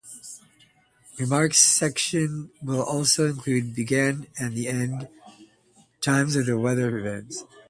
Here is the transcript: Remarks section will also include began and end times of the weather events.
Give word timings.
Remarks 1.19 1.59
section 1.59 2.49
will 2.63 2.81
also 2.81 3.29
include 3.29 3.75
began 3.75 4.25
and 4.39 4.57
end 4.57 5.07
times 6.01 6.35
of 6.35 6.47
the 6.47 6.57
weather 6.57 6.97
events. 6.97 7.43